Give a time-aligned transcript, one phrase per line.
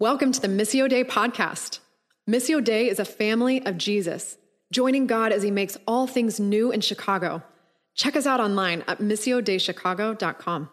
[0.00, 1.78] Welcome to the Missio Dei podcast.
[2.28, 4.36] Missio Dei is a family of Jesus,
[4.72, 7.44] joining God as he makes all things new in Chicago.
[7.94, 10.68] Check us out online at missiodeichicago.com.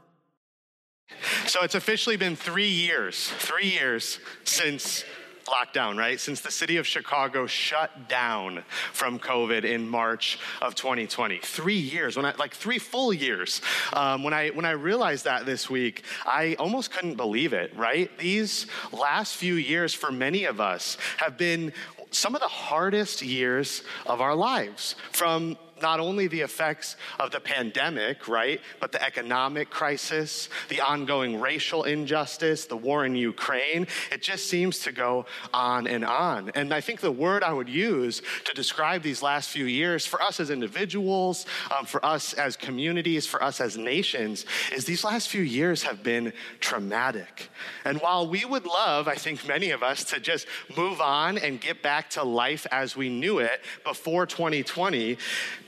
[1.46, 5.06] So it's officially been three years, three years since
[5.52, 6.20] lockdown, right?
[6.20, 8.64] Since the city of Chicago shut down
[8.94, 11.40] from COVID in March of 2020.
[11.44, 13.62] Three years, when I, like three full years.
[13.94, 18.16] Um, when, I, when I realized that this week, I almost couldn't believe it, right?
[18.18, 21.74] These last few years for many of us have been
[22.12, 24.96] some of the hardest years of our lives.
[25.12, 31.40] From not only the effects of the pandemic, right, but the economic crisis, the ongoing
[31.40, 33.88] racial injustice, the war in Ukraine.
[34.12, 36.52] It just seems to go on and on.
[36.56, 40.22] And I think the word I would use to describe these last few years for
[40.22, 45.30] us as individuals, um, for us as communities, for us as nations, is these last
[45.30, 47.50] few years have been traumatic.
[47.86, 51.60] And while we would love, I think many of us, to just move on and
[51.60, 55.18] get back to life as we knew it before 2020,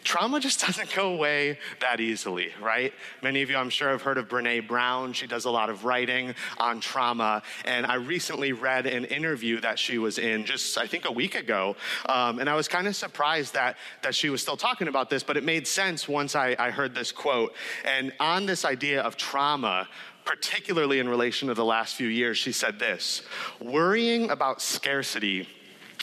[0.04, 2.94] trauma just doesn't go away that easily, right?
[3.22, 5.14] Many of you, I'm sure, have heard of Brene Brown.
[5.14, 7.42] She does a lot of writing on trauma.
[7.66, 11.36] And I recently read an interview that she was in just, I think, a week
[11.36, 11.76] ago.
[12.08, 15.24] Um, and I was kind of surprised that, that she was still talking about this,
[15.24, 17.54] but it made sense once I, I heard this quote.
[17.86, 19.88] And on this idea of trauma,
[20.26, 23.24] particularly in relation to the last few years, she said this
[23.60, 25.48] worrying about scarcity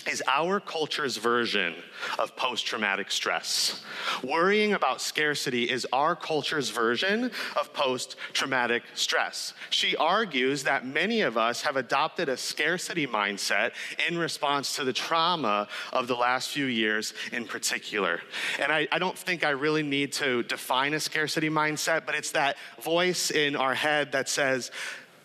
[0.09, 1.75] is our culture's version
[2.19, 3.83] of post traumatic stress.
[4.23, 9.55] Worrying about scarcity is our culture's version of post traumatic stress.
[9.71, 13.73] She argues that many of us have adopted a scarcity mindset
[14.09, 18.21] in response to the trauma of the last few years in particular.
[18.59, 22.33] And I, I don't think I really need to define a scarcity mindset, but it's
[22.33, 24.71] that voice in our head that says,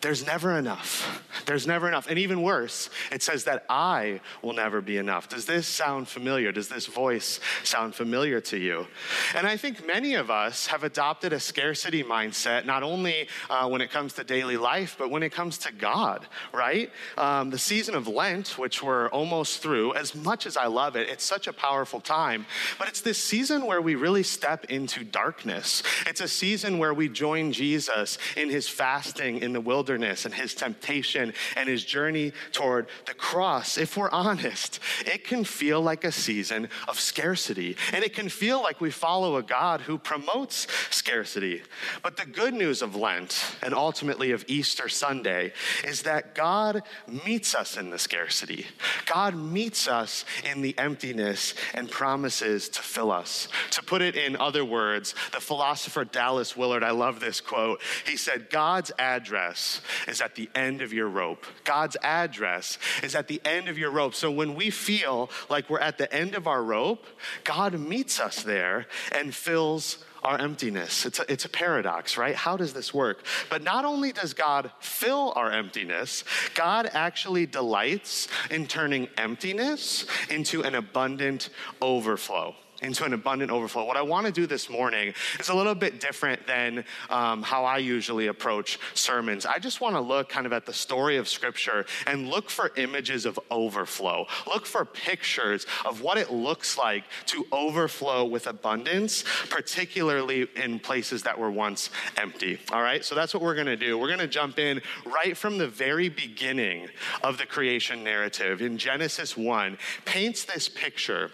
[0.06, 1.20] there's never enough.
[1.46, 2.06] There's never enough.
[2.08, 5.28] And even worse, it says that I will never be enough.
[5.28, 6.52] Does this sound familiar?
[6.52, 8.86] Does this voice sound familiar to you?
[9.34, 13.80] And I think many of us have adopted a scarcity mindset, not only uh, when
[13.80, 16.92] it comes to daily life, but when it comes to God, right?
[17.18, 21.08] Um, the season of Lent, which we're almost through, as much as I love it,
[21.08, 22.46] it's such a powerful time,
[22.78, 25.82] but it's this season where we really step into darkness.
[26.06, 30.34] It's a season where we join Jesus in his fasting in the wilderness wilderness and
[30.34, 36.04] his temptation and his journey toward the cross, if we're honest, it can feel like
[36.04, 37.76] a season of scarcity.
[37.92, 41.62] And it can feel like we follow a God who promotes scarcity.
[42.02, 45.52] But the good news of Lent and ultimately of Easter Sunday
[45.84, 46.82] is that God
[47.24, 48.66] meets us in the scarcity.
[49.06, 53.48] God meets us in the emptiness and promises to fill us.
[53.70, 57.80] To put it in other words, the philosopher Dallas Willard, I love this quote.
[58.06, 61.44] He said, God's address is at the end of your rope.
[61.64, 64.14] God's address is at the end of your rope.
[64.14, 67.04] So when we feel like we're at the end of our rope,
[67.44, 71.06] God meets us there and fills our emptiness.
[71.06, 72.34] It's a, it's a paradox, right?
[72.34, 73.24] How does this work?
[73.48, 80.62] But not only does God fill our emptiness, God actually delights in turning emptiness into
[80.62, 83.84] an abundant overflow into an abundant overflow.
[83.84, 87.64] What I want to do this morning is a little bit different than um, how
[87.64, 89.46] I usually approach sermons.
[89.46, 92.72] I just want to look kind of at the story of Scripture and look for
[92.76, 94.26] images of overflow.
[94.46, 101.22] Look for pictures of what it looks like to overflow with abundance, particularly in places
[101.22, 102.58] that were once empty.
[102.72, 103.98] All right, so that's what we're going to do.
[103.98, 106.88] We're going to jump in right from the very beginning
[107.22, 111.30] of the creation narrative in Genesis 1, paints this picture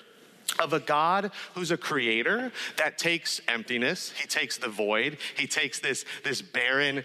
[0.62, 5.80] of a God who's a creator that takes emptiness, he takes the void, he takes
[5.80, 7.04] this, this barren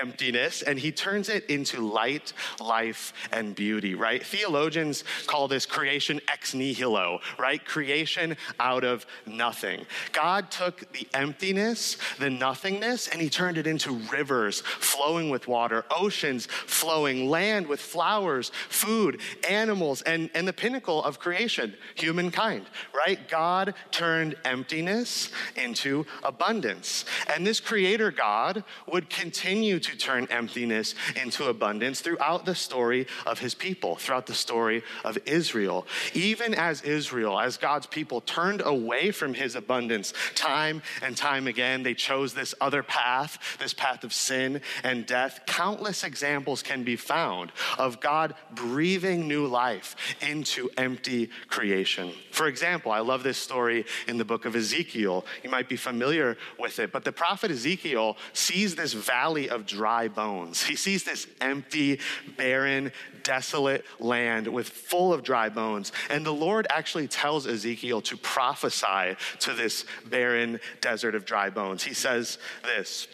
[0.00, 4.24] emptiness and he turns it into light, life, and beauty, right?
[4.24, 7.64] Theologians call this creation ex nihilo, right?
[7.64, 9.86] Creation out of nothing.
[10.12, 15.84] God took the emptiness, the nothingness, and he turned it into rivers flowing with water,
[15.90, 23.28] oceans flowing, land with flowers, food, animals, and, and the pinnacle of creation, humankind, right?
[23.28, 27.04] God turned emptiness into abundance.
[27.34, 33.38] And this creator God would continue to turn emptiness into abundance throughout the story of
[33.38, 35.86] his people, throughout the story of Israel.
[36.14, 41.82] Even as Israel, as God's people, turned away from his abundance time and time again,
[41.82, 45.40] they chose this other path, this path of sin and death.
[45.46, 52.12] Countless examples can be found of God breathing new life into empty creation.
[52.30, 55.24] For example, I love this story in the book of Ezekiel.
[55.42, 60.08] You might be familiar with it, but the prophet Ezekiel sees this valley of dry
[60.08, 60.62] bones.
[60.72, 62.00] He sees this empty,
[62.36, 62.92] barren,
[63.24, 65.92] desolate land with full of dry bones.
[66.08, 71.82] And the Lord actually tells Ezekiel to prophesy to this barren desert of dry bones.
[71.82, 73.06] He says this.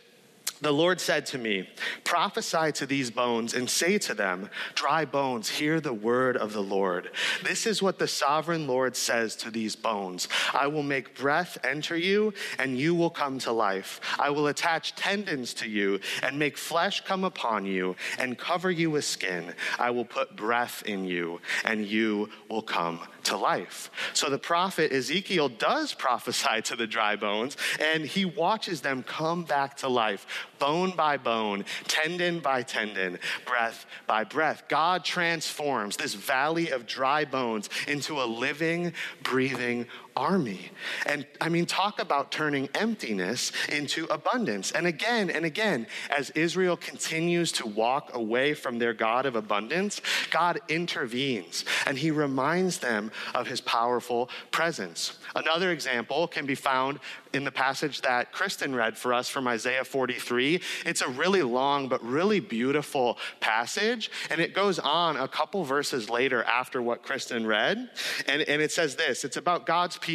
[0.61, 1.69] The Lord said to me,
[2.03, 6.63] Prophesy to these bones and say to them, Dry bones, hear the word of the
[6.63, 7.11] Lord.
[7.45, 11.97] This is what the sovereign Lord says to these bones I will make breath enter
[11.97, 14.01] you, and you will come to life.
[14.19, 18.91] I will attach tendons to you, and make flesh come upon you, and cover you
[18.91, 19.55] with skin.
[19.79, 23.91] I will put breath in you, and you will come to life.
[24.15, 29.45] So the prophet Ezekiel does prophesy to the dry bones, and he watches them come
[29.45, 34.65] back to life, bone by bone, tendon by tendon, breath by breath.
[34.69, 39.87] God transforms this valley of dry bones into a living, breathing
[40.19, 40.73] army.
[41.07, 44.73] And I mean, talk about turning emptiness into abundance.
[44.73, 50.01] And again and again, as Israel continues to walk away from their God of abundance,
[50.31, 55.19] God intervenes and he reminds them of his powerful presence.
[55.37, 56.99] Another example can be found
[57.33, 60.61] in the passage that Kristen read for us from Isaiah 43.
[60.87, 66.09] It's a really long but really beautiful passage, and it goes on a couple verses
[66.09, 67.91] later after what Kristen read.
[68.27, 70.08] And, and it says this it's about God's people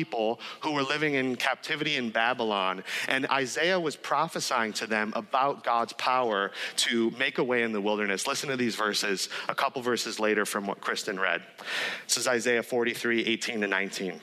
[0.62, 5.94] who were living in captivity in Babylon, and Isaiah was prophesying to them about God's
[5.94, 8.28] power to make a way in the wilderness.
[8.28, 11.44] Listen to these verses, a couple verses later from what Kristen read.
[12.08, 14.22] This is Isaiah 43 18 to 19.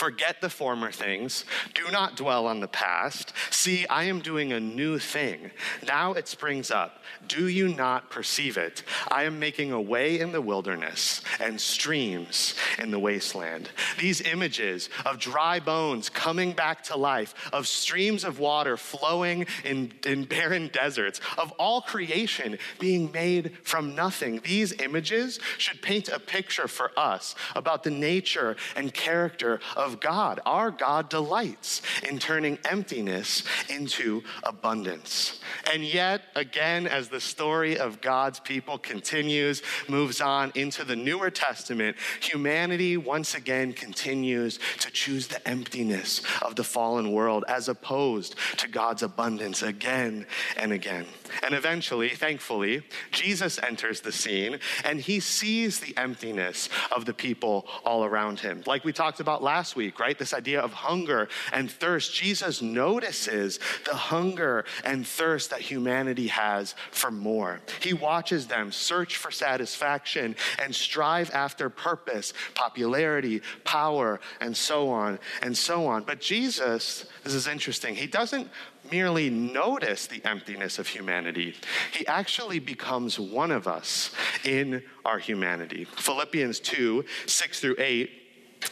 [0.00, 1.44] Forget the former things.
[1.74, 3.34] Do not dwell on the past.
[3.50, 5.50] See, I am doing a new thing.
[5.86, 7.02] Now it springs up.
[7.28, 8.82] Do you not perceive it?
[9.08, 13.68] I am making a way in the wilderness and streams in the wasteland.
[13.98, 19.92] These images of dry bones coming back to life, of streams of water flowing in,
[20.06, 26.18] in barren deserts, of all creation being made from nothing, these images should paint a
[26.18, 30.40] picture for us about the nature and character of of God.
[30.46, 35.40] Our God delights in turning emptiness into abundance.
[35.72, 41.30] And yet, again, as the story of God's people continues, moves on into the newer
[41.30, 48.36] testament, humanity once again continues to choose the emptiness of the fallen world as opposed
[48.58, 50.26] to God's abundance again
[50.56, 51.06] and again.
[51.42, 57.66] And eventually, thankfully, Jesus enters the scene and he sees the emptiness of the people
[57.84, 58.62] all around him.
[58.66, 60.18] Like we talked about last week, right?
[60.18, 62.14] This idea of hunger and thirst.
[62.14, 67.60] Jesus notices the hunger and thirst that humanity has for more.
[67.80, 75.18] He watches them search for satisfaction and strive after purpose, popularity, power, and so on
[75.42, 76.04] and so on.
[76.04, 78.48] But Jesus, this is interesting, he doesn't
[78.90, 81.54] merely notice the emptiness of humanity,
[81.92, 84.10] he actually becomes one of us
[84.44, 85.84] in our humanity.
[85.84, 88.10] Philippians 2 6 through 8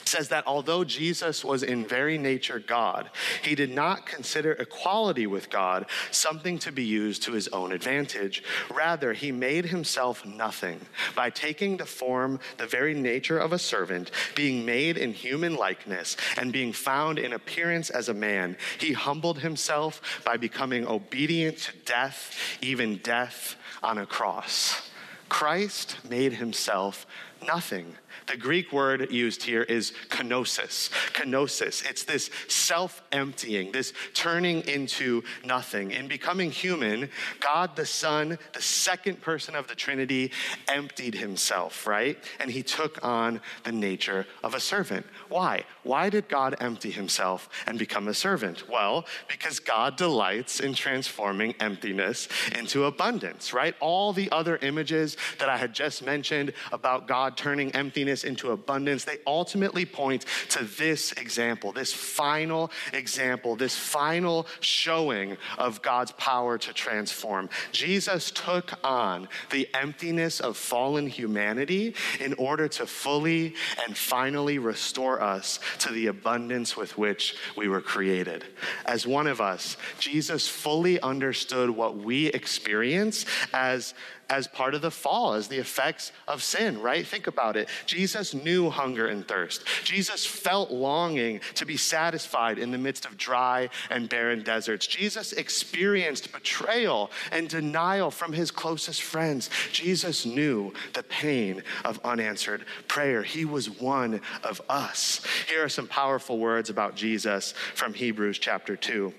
[0.04, 3.10] says that although Jesus was in very nature God,
[3.42, 8.42] he did not consider equality with God something to be used to his own advantage.
[8.72, 10.80] Rather, he made himself nothing
[11.14, 16.16] by taking the form, the very nature of a servant, being made in human likeness,
[16.36, 18.56] and being found in appearance as a man.
[18.78, 24.90] He humbled himself by becoming obedient to death, even death on a cross.
[25.28, 27.06] Christ made himself
[27.46, 27.94] nothing
[28.26, 30.90] the Greek word used here is kenosis.
[31.12, 31.88] Kenosis.
[31.88, 35.90] It's this self emptying, this turning into nothing.
[35.90, 37.10] In becoming human,
[37.40, 40.32] God the Son, the second person of the Trinity,
[40.68, 42.18] emptied himself, right?
[42.40, 45.06] And he took on the nature of a servant.
[45.28, 45.64] Why?
[45.82, 48.68] Why did God empty himself and become a servant?
[48.68, 53.74] Well, because God delights in transforming emptiness into abundance, right?
[53.80, 59.04] All the other images that I had just mentioned about God turning emptiness into abundance,
[59.04, 66.58] they ultimately point to this example, this final example, this final showing of God's power
[66.58, 67.48] to transform.
[67.72, 75.22] Jesus took on the emptiness of fallen humanity in order to fully and finally restore
[75.22, 78.44] us to the abundance with which we were created.
[78.86, 83.94] As one of us, Jesus fully understood what we experience as
[84.30, 87.06] as part of the fall, as the effects of sin, right?
[87.06, 87.68] Think about it.
[87.86, 89.64] Jesus knew hunger and thirst.
[89.84, 94.86] Jesus felt longing to be satisfied in the midst of dry and barren deserts.
[94.86, 99.48] Jesus experienced betrayal and denial from his closest friends.
[99.72, 103.22] Jesus knew the pain of unanswered prayer.
[103.22, 105.22] He was one of us.
[105.48, 109.12] Here are some powerful words about Jesus from Hebrews chapter 2.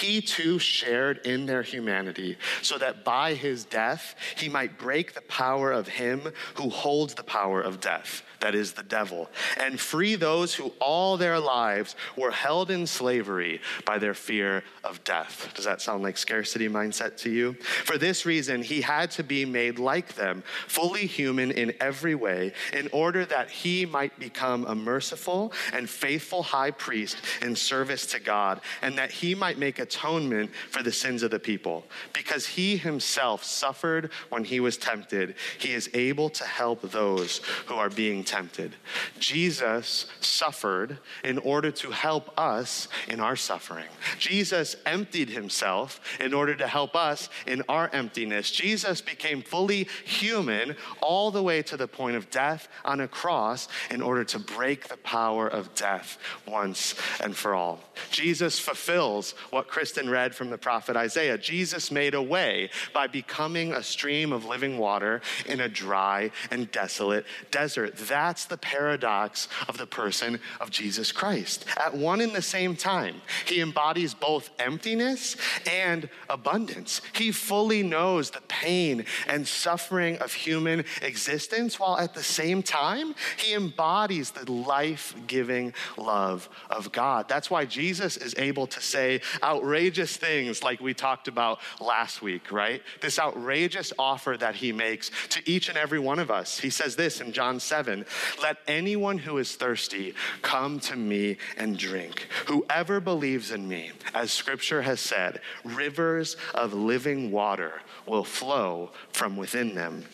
[0.00, 5.22] He too shared in their humanity, so that by his death he might break the
[5.22, 10.14] power of him who holds the power of death that is the devil, and free
[10.14, 15.50] those who all their lives were held in slavery by their fear of death.
[15.54, 17.54] Does that sound like scarcity mindset to you?
[17.54, 22.52] For this reason, he had to be made like them, fully human in every way,
[22.72, 28.20] in order that he might become a merciful and faithful high priest in service to
[28.20, 31.84] God, and that he might make atonement for the sins of the people.
[32.12, 37.74] Because he himself suffered when he was tempted, he is able to help those who
[37.74, 38.74] are being tempted.
[39.18, 43.86] Jesus suffered in order to help us in our suffering.
[44.18, 48.50] Jesus emptied himself in order to help us in our emptiness.
[48.50, 53.68] Jesus became fully human all the way to the point of death on a cross
[53.90, 57.80] in order to break the power of death once and for all.
[58.10, 61.38] Jesus fulfills what Kristen read from the prophet Isaiah.
[61.38, 66.70] Jesus made a way by becoming a stream of living water in a dry and
[66.70, 67.96] desolate desert.
[67.96, 71.64] That's the paradox of the person of Jesus Christ.
[71.76, 73.16] At one and the same time,
[73.46, 75.36] he embodies both emptiness
[75.70, 77.00] and abundance.
[77.14, 83.14] He fully knows the pain and suffering of human existence, while at the same time,
[83.36, 87.28] he embodies the life giving love of God.
[87.28, 92.52] That's why Jesus is able to say outrageous things like we talked about last week,
[92.52, 92.82] right?
[93.00, 96.58] This outrageous offer that he makes to each and every one of us.
[96.58, 98.04] He says this in John 7
[98.42, 102.28] let anyone who is thirsty come to me and drink.
[102.46, 109.36] Whoever believes in me, as scripture has said, rivers of living water will flow from
[109.36, 110.04] within them.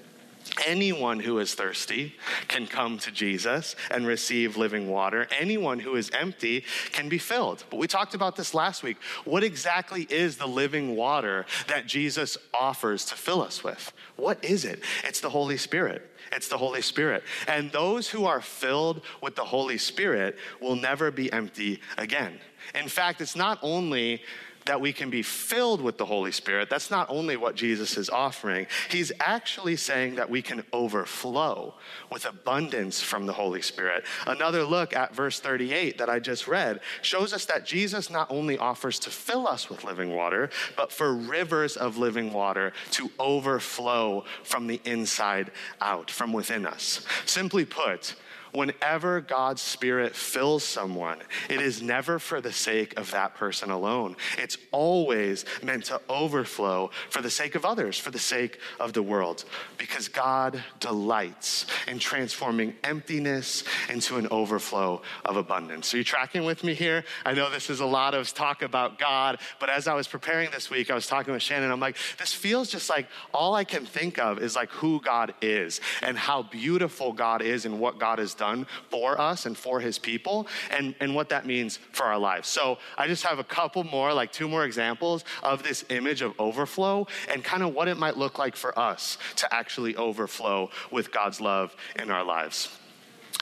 [0.66, 2.14] Anyone who is thirsty
[2.48, 5.26] can come to Jesus and receive living water.
[5.38, 7.64] Anyone who is empty can be filled.
[7.70, 8.96] But we talked about this last week.
[9.24, 13.92] What exactly is the living water that Jesus offers to fill us with?
[14.16, 14.82] What is it?
[15.04, 16.10] It's the Holy Spirit.
[16.32, 17.22] It's the Holy Spirit.
[17.46, 22.38] And those who are filled with the Holy Spirit will never be empty again.
[22.74, 24.22] In fact, it's not only
[24.66, 28.08] that we can be filled with the Holy Spirit, that's not only what Jesus is
[28.08, 28.66] offering.
[28.90, 31.74] He's actually saying that we can overflow
[32.10, 34.04] with abundance from the Holy Spirit.
[34.26, 38.58] Another look at verse 38 that I just read shows us that Jesus not only
[38.58, 44.24] offers to fill us with living water, but for rivers of living water to overflow
[44.42, 47.04] from the inside out, from within us.
[47.26, 48.14] Simply put,
[48.54, 51.18] whenever God's Spirit fills someone,
[51.50, 54.16] it is never for the sake of that person alone.
[54.38, 59.02] It's always meant to overflow for the sake of others, for the sake of the
[59.02, 59.44] world,
[59.76, 65.92] because God delights in transforming emptiness into an overflow of abundance.
[65.92, 67.04] Are you tracking with me here?
[67.26, 70.50] I know this is a lot of talk about God, but as I was preparing
[70.52, 71.72] this week, I was talking with Shannon.
[71.72, 75.34] I'm like, this feels just like all I can think of is like who God
[75.42, 79.56] is and how beautiful God is and what God has done done for us and
[79.56, 82.48] for his people and, and what that means for our lives.
[82.48, 86.32] So I just have a couple more, like two more examples of this image of
[86.38, 91.10] overflow and kind of what it might look like for us to actually overflow with
[91.10, 92.68] God's love in our lives.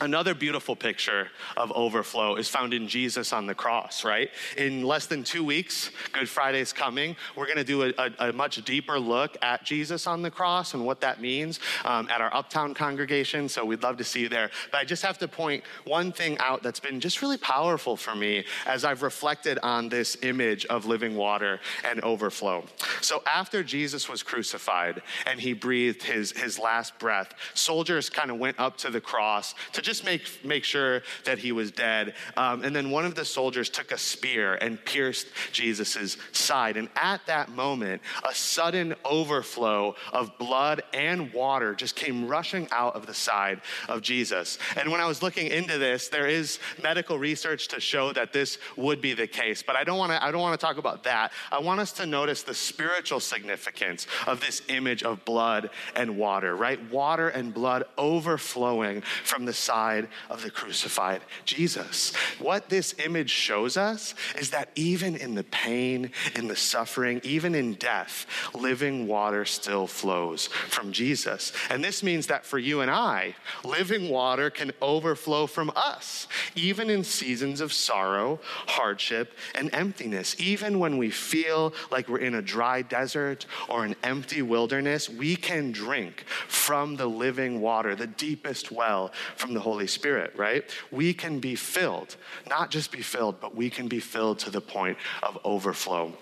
[0.00, 4.30] Another beautiful picture of overflow is found in Jesus on the cross, right?
[4.56, 7.14] In less than two weeks, Good Friday's coming.
[7.36, 10.74] We're going to do a, a, a, much deeper look at Jesus on the cross
[10.74, 13.48] and what that means um, at our Uptown congregation.
[13.48, 14.50] So we'd love to see you there.
[14.72, 18.16] But I just have to point one thing out that's been just really powerful for
[18.16, 22.64] me as I've reflected on this image of living water and overflow.
[23.02, 28.38] So after Jesus was crucified and he breathed his, his last breath, soldiers kind of
[28.38, 32.14] went up to the cross to just make, make sure that he was dead.
[32.36, 36.76] Um, and then one of the soldiers took a spear and pierced Jesus' side.
[36.76, 42.94] And at that moment, a sudden overflow of blood and water just came rushing out
[42.94, 44.58] of the side of Jesus.
[44.76, 48.58] And when I was looking into this, there is medical research to show that this
[48.76, 49.62] would be the case.
[49.62, 51.32] But I don't want to I don't want to talk about that.
[51.50, 56.54] I want us to notice the spiritual significance of this image of blood and water,
[56.56, 56.80] right?
[56.90, 62.14] Water and blood overflowing from the side side of the crucified Jesus.
[62.38, 67.54] What this image shows us is that even in the pain, in the suffering, even
[67.54, 71.52] in death, living water still flows from Jesus.
[71.70, 76.90] And this means that for you and I, living water can overflow from us, even
[76.90, 80.36] in seasons of sorrow, hardship, and emptiness.
[80.38, 85.34] Even when we feel like we're in a dry desert or an empty wilderness, we
[85.34, 90.64] can drink from the living water, the deepest well from the Holy Spirit, right?
[90.90, 92.16] We can be filled,
[92.48, 96.12] not just be filled, but we can be filled to the point of overflow.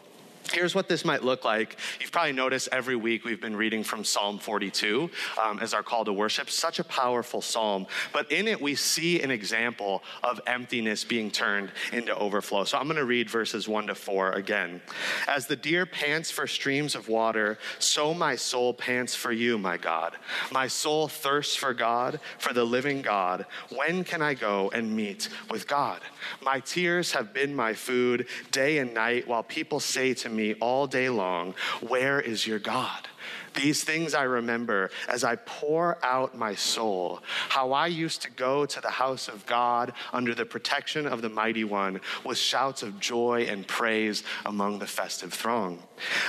[0.53, 1.77] Here's what this might look like.
[2.01, 5.09] You've probably noticed every week we've been reading from Psalm 42
[5.41, 6.51] um, as our call to worship.
[6.51, 7.87] Such a powerful psalm.
[8.13, 12.65] But in it, we see an example of emptiness being turned into overflow.
[12.65, 14.81] So I'm going to read verses 1 to 4 again.
[15.29, 19.77] As the deer pants for streams of water, so my soul pants for you, my
[19.77, 20.17] God.
[20.51, 23.47] My soul thirsts for God, for the living God.
[23.77, 26.01] When can I go and meet with God?
[26.43, 30.87] My tears have been my food day and night while people say to me, all
[30.87, 33.09] day long, Where is your God?
[33.55, 38.65] These things I remember as I pour out my soul, how I used to go
[38.65, 43.01] to the house of God under the protection of the mighty one with shouts of
[43.01, 45.83] joy and praise among the festive throng.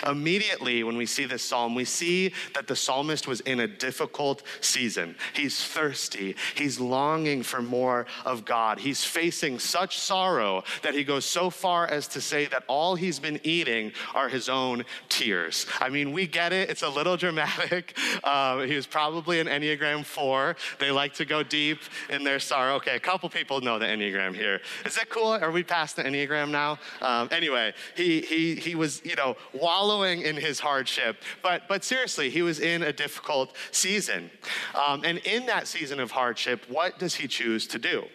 [0.08, 4.44] Immediately, when we see this psalm, we see that the psalmist was in a difficult
[4.62, 5.16] season.
[5.34, 8.80] He's thirsty, he's longing for more of God.
[8.80, 13.20] He's facing such sorrow that he goes so far as to say that all he's
[13.20, 15.66] been eating are his own tears.
[15.80, 17.98] I mean, we get it, it's a little dramatic.
[18.24, 20.56] Um, he was probably an Enneagram 4.
[20.80, 22.76] They like to go deep in their sorrow.
[22.76, 24.62] Okay, a couple people know the Enneagram here.
[24.86, 25.28] Is that cool?
[25.28, 26.80] Are we past the Enneagram now?
[27.02, 31.18] Um, anyway, he, he, he was, you know, wallowing in his hardship.
[31.42, 34.32] But, but seriously, he was in a difficult season.
[34.76, 38.06] Um, and in that season of hardship, what does he choose to do?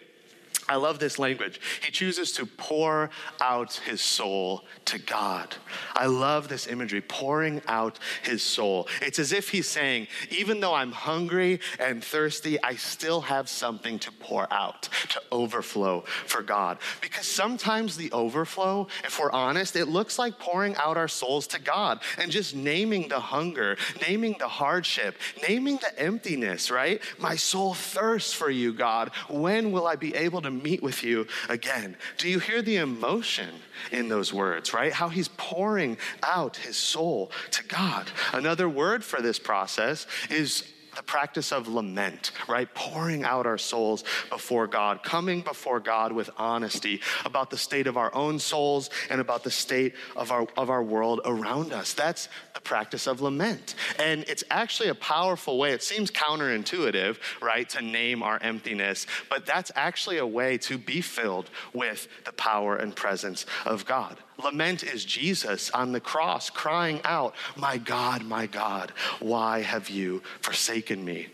[0.69, 1.61] I love this language.
[1.85, 5.55] He chooses to pour out his soul to God.
[5.95, 8.89] I love this imagery, pouring out his soul.
[9.01, 13.99] It's as if he's saying, even though I'm hungry and thirsty, I still have something
[14.01, 16.79] to pour out, to overflow for God.
[17.01, 21.61] Because sometimes the overflow, if we're honest, it looks like pouring out our souls to
[21.61, 23.77] God and just naming the hunger,
[24.09, 25.17] naming the hardship,
[25.49, 27.01] naming the emptiness, right?
[27.19, 29.11] My soul thirsts for you, God.
[29.29, 31.97] When will I be able to meet with you again.
[32.19, 33.49] Do you hear the emotion
[33.93, 34.93] in those words, right?
[34.93, 38.11] How he's pouring out his soul to God.
[38.33, 42.73] Another word for this process is the practice of lament, right?
[42.75, 47.97] Pouring out our souls before God, coming before God with honesty about the state of
[47.97, 51.93] our own souls and about the state of our, of our world around us.
[51.93, 53.75] That's the practice of lament.
[53.99, 55.73] And it's actually a powerful way.
[55.73, 61.01] It seems counterintuitive, right, to name our emptiness, but that's actually a way to be
[61.01, 64.17] filled with the power and presence of God.
[64.43, 70.23] Lament is Jesus on the cross crying out, My God, my God, why have you
[70.41, 71.29] forsaken me?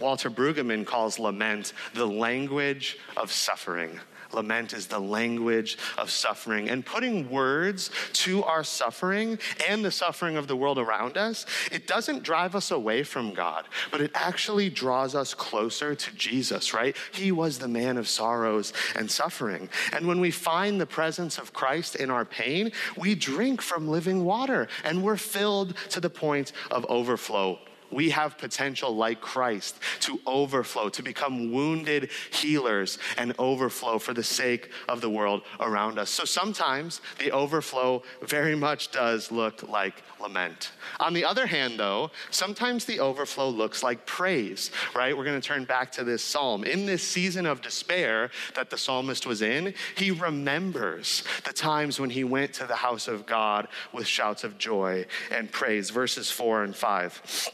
[0.00, 4.00] Walter Brueggemann calls lament the language of suffering.
[4.32, 6.68] Lament is the language of suffering.
[6.68, 11.86] And putting words to our suffering and the suffering of the world around us, it
[11.86, 16.96] doesn't drive us away from God, but it actually draws us closer to Jesus, right?
[17.12, 19.68] He was the man of sorrows and suffering.
[19.92, 24.24] And when we find the presence of Christ in our pain, we drink from living
[24.24, 27.58] water and we're filled to the point of overflow
[27.90, 34.22] we have potential like Christ to overflow, to become wounded healers and overflow for the
[34.22, 36.10] sake of the world around us.
[36.10, 40.72] So sometimes the overflow very much does look like lament.
[41.00, 45.16] On the other hand, though, sometimes the overflow looks like praise, right?
[45.16, 46.64] We're going to turn back to this psalm.
[46.64, 52.10] In this season of despair that the psalmist was in, he remembers the times when
[52.10, 55.90] he went to the house of God with shouts of joy and praise.
[55.90, 57.52] Verses 4 and 5.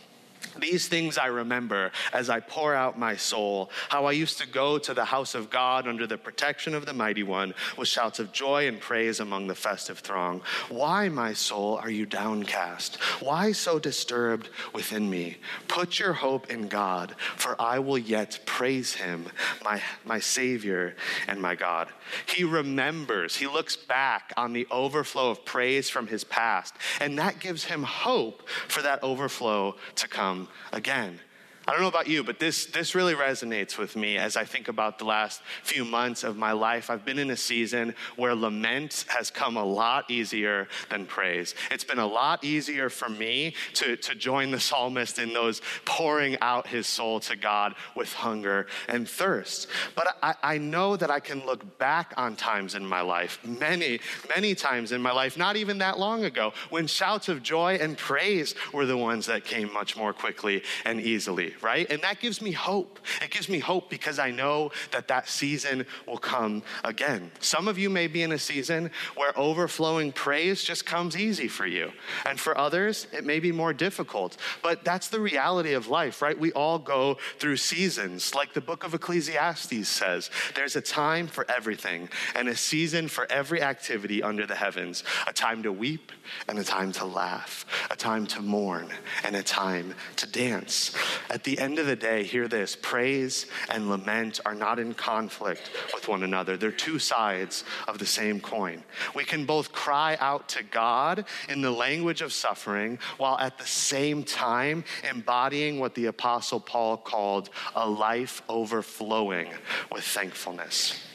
[0.58, 4.78] These things I remember as I pour out my soul, how I used to go
[4.78, 8.32] to the house of God under the protection of the mighty one with shouts of
[8.32, 10.42] joy and praise among the festive throng.
[10.68, 12.96] Why, my soul, are you downcast?
[13.20, 15.38] Why so disturbed within me?
[15.68, 19.26] Put your hope in God, for I will yet praise him,
[19.64, 20.96] my, my Savior
[21.28, 21.88] and my God.
[22.26, 27.40] He remembers, he looks back on the overflow of praise from his past, and that
[27.40, 30.41] gives him hope for that overflow to come
[30.72, 31.20] again.
[31.66, 34.66] I don't know about you, but this, this really resonates with me as I think
[34.66, 36.90] about the last few months of my life.
[36.90, 41.54] I've been in a season where lament has come a lot easier than praise.
[41.70, 46.36] It's been a lot easier for me to, to join the psalmist in those pouring
[46.40, 49.68] out his soul to God with hunger and thirst.
[49.94, 54.00] But I, I know that I can look back on times in my life, many,
[54.34, 57.96] many times in my life, not even that long ago, when shouts of joy and
[57.96, 61.90] praise were the ones that came much more quickly and easily right?
[61.90, 62.98] And that gives me hope.
[63.20, 67.30] It gives me hope because I know that that season will come again.
[67.40, 71.66] Some of you may be in a season where overflowing praise just comes easy for
[71.66, 71.92] you.
[72.24, 74.36] And for others, it may be more difficult.
[74.62, 76.38] But that's the reality of life, right?
[76.38, 78.34] We all go through seasons.
[78.34, 83.26] Like the book of Ecclesiastes says, there's a time for everything and a season for
[83.30, 86.12] every activity under the heavens a time to weep
[86.48, 88.88] and a time to laugh, a time to mourn
[89.24, 90.94] and a time to dance.
[91.30, 95.70] At the end of the day, hear this praise and lament are not in conflict
[95.94, 98.82] with one another, they're two sides of the same coin.
[99.14, 103.66] We can both cry out to God in the language of suffering while at the
[103.66, 109.48] same time embodying what the Apostle Paul called a life overflowing
[109.90, 111.11] with thankfulness.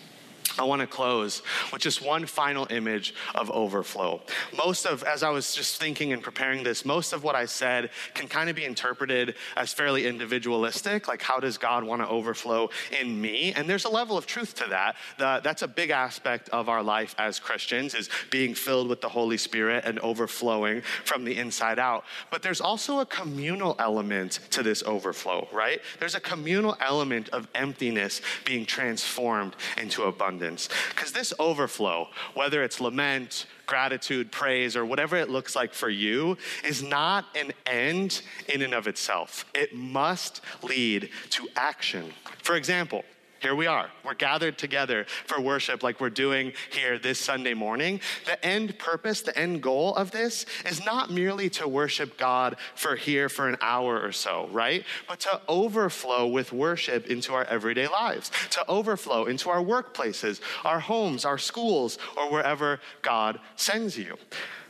[0.60, 1.42] I want to close
[1.72, 4.22] with just one final image of overflow.
[4.56, 7.90] Most of, as I was just thinking and preparing this, most of what I said
[8.14, 11.08] can kind of be interpreted as fairly individualistic.
[11.08, 13.54] Like, how does God want to overflow in me?
[13.54, 14.96] And there's a level of truth to that.
[15.18, 19.10] The, that's a big aspect of our life as Christians, is being filled with the
[19.10, 22.04] Holy Spirit and overflowing from the inside out.
[22.32, 25.82] But there's also a communal element to this overflow, right?
[26.00, 30.70] There's a communal element of emptiness being transformed into abundance abundance.
[30.90, 36.38] Because this overflow, whether it's lament, gratitude, praise, or whatever it looks like for you,
[36.64, 39.46] is not an end in and of itself.
[39.54, 42.14] It must lead to action.
[42.44, 43.04] For example,
[43.40, 43.90] here we are.
[44.04, 48.02] We're gathered together for worship like we're doing here this Sunday morning.
[48.26, 52.96] The end purpose, the end goal of this is not merely to worship God for
[52.96, 54.84] here for an hour or so, right?
[55.08, 60.80] But to overflow with worship into our everyday lives, to overflow into our workplaces, our
[60.80, 64.18] homes, our schools, or wherever God sends you.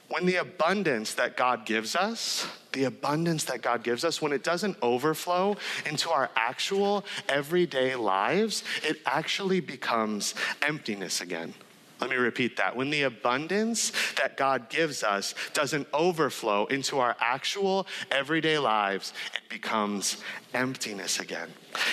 [0.09, 4.43] When the abundance that God gives us, the abundance that God gives us, when it
[4.43, 11.53] doesn't overflow into our actual everyday lives, it actually becomes emptiness again.
[11.99, 12.75] Let me repeat that.
[12.75, 13.91] When the abundance
[14.21, 20.17] that God gives us doesn't overflow into our actual everyday lives, it becomes
[20.53, 21.49] emptiness again.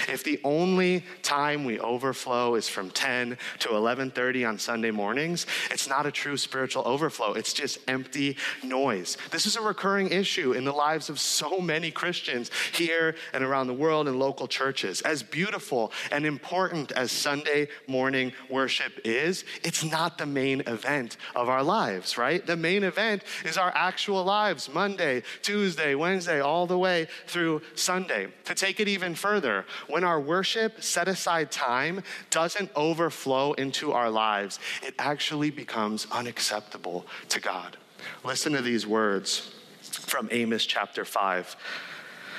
[0.09, 5.89] If the only time we overflow is from 10 to 11:30 on Sunday mornings, it's
[5.89, 7.35] not a true spiritual overflow.
[7.35, 9.17] It's just empty noise.
[9.31, 13.67] This is a recurring issue in the lives of so many Christians here and around
[13.67, 15.03] the world in local churches.
[15.03, 21.49] As beautiful and important as Sunday morning worship is, it's not the main event of
[21.49, 22.45] our lives, right?
[22.47, 28.29] The main event is our actual lives, Monday, Tuesday, Wednesday, all the way through Sunday.
[28.45, 34.11] To take it even further, when our worship set aside time doesn't overflow into our
[34.11, 37.77] lives, it actually becomes unacceptable to God.
[38.23, 41.57] Listen to these words from Amos chapter 5.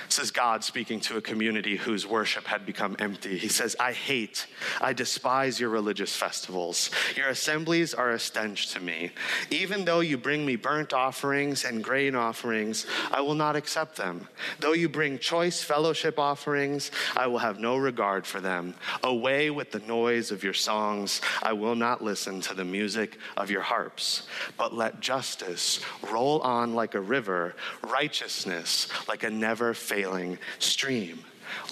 [0.07, 3.37] This is God speaking to a community whose worship had become empty.
[3.37, 4.45] He says, I hate,
[4.79, 6.91] I despise your religious festivals.
[7.15, 9.11] Your assemblies are a stench to me.
[9.49, 14.27] Even though you bring me burnt offerings and grain offerings, I will not accept them.
[14.59, 18.75] Though you bring choice fellowship offerings, I will have no regard for them.
[19.03, 21.19] Away with the noise of your songs.
[21.41, 24.27] I will not listen to the music of your harps.
[24.57, 31.23] But let justice roll on like a river, righteousness like a never failing failing stream.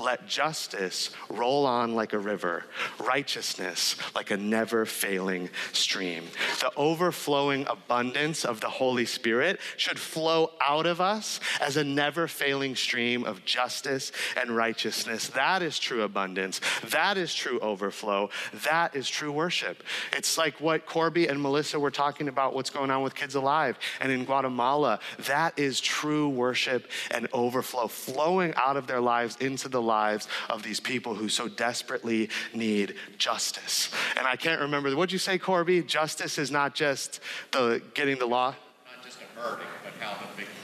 [0.02, 2.66] Let justice roll on like a river,
[3.00, 6.26] righteousness like a never failing stream.
[6.60, 12.28] The overflowing abundance of the Holy Spirit should flow out of us as a never
[12.28, 15.28] failing stream of justice and righteousness.
[15.30, 16.62] That is true abundance.
[16.90, 18.30] That is true overflow.
[18.66, 19.84] That is true worship.
[20.12, 23.78] It's like what Corby and Melissa were talking about, what's going on with Kids Alive
[24.00, 25.00] and in Guatemala.
[25.20, 30.64] That is true worship and overflow flowing out of their lives into the lives of
[30.64, 33.90] these people who so desperately need justice.
[34.18, 35.82] And I can't remember, what'd you say, Corby?
[35.84, 37.20] Justice is not just
[37.52, 38.56] the getting the law?
[38.86, 40.63] Not just but how the victim.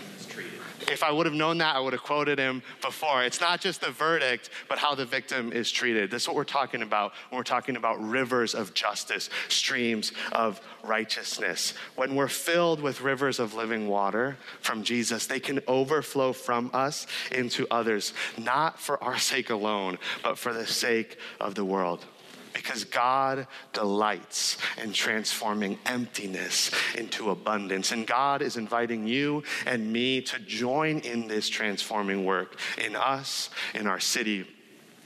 [0.89, 3.23] If I would have known that, I would have quoted him before.
[3.23, 6.11] It's not just the verdict, but how the victim is treated.
[6.11, 11.73] That's what we're talking about when we're talking about rivers of justice, streams of righteousness.
[11.95, 17.07] When we're filled with rivers of living water from Jesus, they can overflow from us
[17.31, 22.05] into others, not for our sake alone, but for the sake of the world
[22.53, 27.91] because God delights in transforming emptiness into abundance.
[27.91, 33.49] And God is inviting you and me to join in this transforming work in us,
[33.73, 34.47] in our city,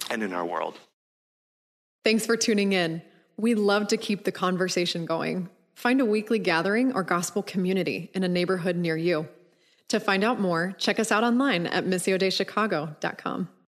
[0.09, 0.79] and in our world.
[2.03, 3.01] Thanks for tuning in.
[3.37, 5.49] We love to keep the conversation going.
[5.75, 9.27] Find a weekly gathering or gospel community in a neighborhood near you.
[9.89, 13.49] To find out more, check us out online at missiodeichicago.com.